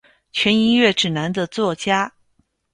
[0.31, 2.11] 全音乐指南的作家。